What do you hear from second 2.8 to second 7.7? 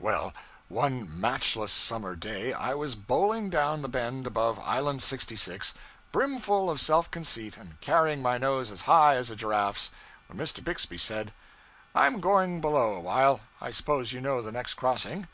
bowling down the bend above island 66, brimful of self conceit